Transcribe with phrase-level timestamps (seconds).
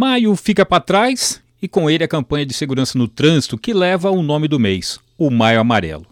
[0.00, 4.08] Maio fica para trás e com ele a campanha de segurança no trânsito que leva
[4.12, 6.06] o nome do mês, o Maio Amarelo.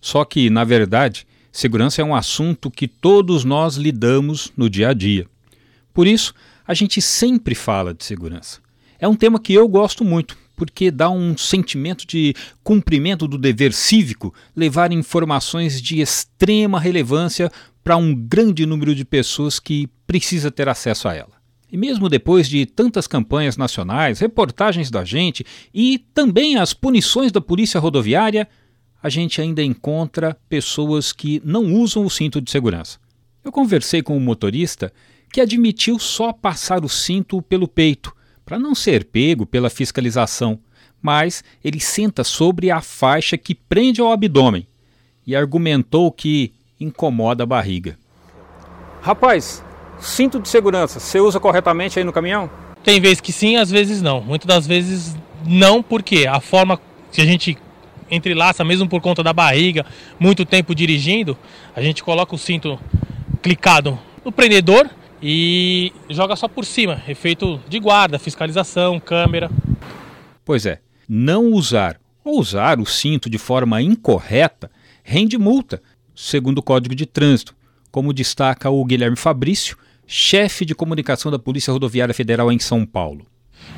[0.00, 4.92] Só que, na verdade, segurança é um assunto que todos nós lidamos no dia a
[4.94, 5.26] dia.
[5.92, 6.32] Por isso,
[6.64, 8.60] a gente sempre fala de segurança.
[8.96, 13.72] É um tema que eu gosto muito, porque dá um sentimento de cumprimento do dever
[13.72, 17.50] cívico levar informações de extrema relevância
[17.82, 21.41] para um grande número de pessoas que precisa ter acesso a ela.
[21.72, 25.42] E mesmo depois de tantas campanhas nacionais, reportagens da gente
[25.72, 28.46] e também as punições da Polícia Rodoviária,
[29.02, 32.98] a gente ainda encontra pessoas que não usam o cinto de segurança.
[33.42, 34.92] Eu conversei com um motorista
[35.32, 38.14] que admitiu só passar o cinto pelo peito,
[38.44, 40.60] para não ser pego pela fiscalização,
[41.00, 44.68] mas ele senta sobre a faixa que prende ao abdômen
[45.26, 47.98] e argumentou que incomoda a barriga.
[49.00, 49.64] Rapaz,
[50.02, 52.50] Cinto de segurança, você usa corretamente aí no caminhão?
[52.82, 54.20] Tem vezes que sim, às vezes não.
[54.20, 55.16] Muitas das vezes
[55.46, 56.80] não, porque a forma
[57.12, 57.56] que a gente
[58.10, 59.86] entrelaça, mesmo por conta da barriga,
[60.18, 61.38] muito tempo dirigindo,
[61.74, 62.80] a gente coloca o cinto
[63.40, 64.90] clicado no prendedor
[65.22, 69.48] e joga só por cima, efeito de guarda, fiscalização, câmera.
[70.44, 74.68] Pois é, não usar ou usar o cinto de forma incorreta
[75.04, 75.80] rende multa,
[76.12, 77.54] segundo o Código de Trânsito,
[77.90, 83.26] como destaca o Guilherme Fabrício, chefe de comunicação da Polícia Rodoviária Federal em São Paulo.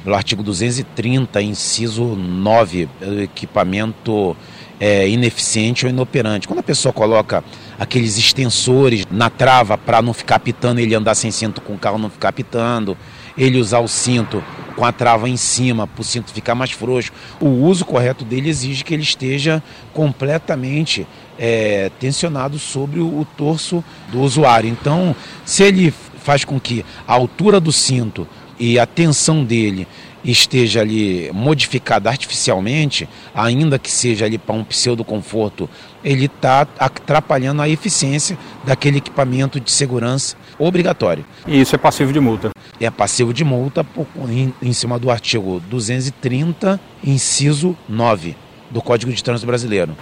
[0.05, 2.89] No artigo 230, inciso 9,
[3.23, 4.37] equipamento
[4.79, 6.47] é, ineficiente ou inoperante.
[6.47, 7.43] Quando a pessoa coloca
[7.79, 11.99] aqueles extensores na trava para não ficar pitando, ele andar sem cinto com o carro
[11.99, 12.97] não ficar pitando,
[13.37, 14.43] ele usar o cinto
[14.77, 17.13] com a trava em cima para o cinto ficar mais frouxo.
[17.41, 21.07] O uso correto dele exige que ele esteja completamente
[21.39, 24.69] é, tensionado sobre o, o torso do usuário.
[24.69, 25.15] Então,
[25.45, 25.93] se ele
[26.25, 28.27] faz com que a altura do cinto
[28.59, 29.87] e a tensão dele
[30.25, 35.69] esteja ali modificada artificialmente, ainda que seja ali para um pseudo conforto,
[36.03, 41.27] ele está atrapalhando a eficiência daquele equipamento de segurança obrigatório.
[41.47, 42.51] E isso é passivo de multa?
[42.81, 48.35] É passivo de multa por, em, em cima do artigo 230, inciso 9
[48.71, 49.95] do Código de Trânsito Brasileiro.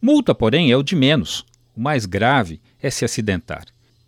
[0.00, 1.44] Multa, porém, é o de menos.
[1.76, 3.64] O mais grave é se acidentar,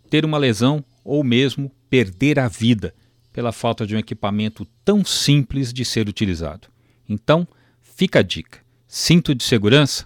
[0.09, 2.93] ter uma lesão ou mesmo perder a vida
[3.33, 6.67] pela falta de um equipamento tão simples de ser utilizado.
[7.07, 7.47] Então,
[7.81, 10.05] fica a dica: cinto de segurança,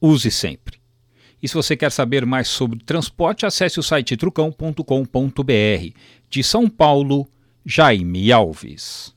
[0.00, 0.78] use sempre.
[1.42, 5.98] E se você quer saber mais sobre transporte, acesse o site trucão.com.br.
[6.30, 7.28] De São Paulo,
[7.66, 9.13] Jaime Alves.